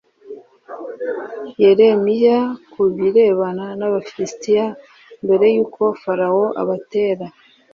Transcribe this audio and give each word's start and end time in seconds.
yeremiya 1.61 2.37
ku 2.71 2.81
birebana 2.97 3.65
n 3.79 3.81
abafilisitiya 3.87 4.65
mbere 5.25 5.45
y 5.55 5.57
uko 5.63 5.81
farawo 6.01 6.45
abatera 6.61 7.25